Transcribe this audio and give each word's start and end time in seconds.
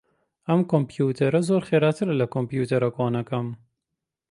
ئەم 0.47 0.61
کۆمپیوتەرە 0.71 1.39
زۆر 1.49 1.61
خێراترە 1.69 2.13
لە 2.21 2.25
کۆمپیوتەرە 2.33 2.89
کۆنەکەم. 2.97 3.47